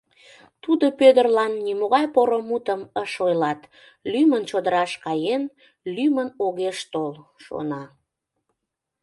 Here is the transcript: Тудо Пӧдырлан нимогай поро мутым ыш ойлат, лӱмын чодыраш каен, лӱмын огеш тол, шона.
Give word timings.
Тудо 0.63 0.85
Пӧдырлан 0.99 1.53
нимогай 1.65 2.05
поро 2.13 2.39
мутым 2.49 2.81
ыш 3.03 3.13
ойлат, 3.27 3.61
лӱмын 4.11 4.43
чодыраш 4.49 4.91
каен, 5.05 5.43
лӱмын 5.95 6.29
огеш 6.45 6.77
тол, 6.91 7.13
шона. 7.43 7.83